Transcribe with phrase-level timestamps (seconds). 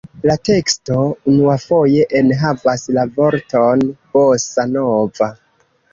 [0.27, 0.95] La teksto
[1.31, 3.85] unuafoje enhavas la vorton
[4.15, 5.33] „bossa-nova“.